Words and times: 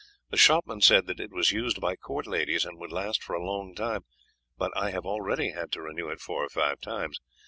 The 0.31 0.35
shopman 0.37 0.81
said 0.81 1.05
that 1.05 1.19
it 1.19 1.31
was 1.31 1.51
used 1.51 1.79
by 1.79 1.95
court 1.95 2.25
ladies 2.25 2.65
and 2.65 2.79
would 2.79 2.91
last 2.91 3.21
for 3.21 3.35
a 3.35 3.45
long 3.45 3.75
time, 3.75 4.01
but 4.57 4.75
I 4.75 4.89
have 4.89 5.05
already 5.05 5.51
had 5.51 5.71
to 5.73 5.81
renew 5.83 6.09
it 6.09 6.19
four 6.21 6.43
or 6.43 6.49
five 6.49 6.79
times. 6.81 7.19